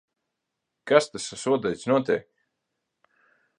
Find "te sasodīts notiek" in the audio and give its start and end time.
1.11-2.27